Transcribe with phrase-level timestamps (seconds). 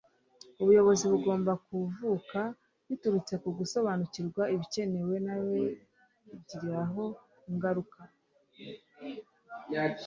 [0.61, 2.39] ubuyobozi bugomba kuvuka
[2.87, 7.03] biturutse ku gusobanukirwa ibikenewe n'ababigiraho
[7.51, 9.99] ingaruka.- marian anderson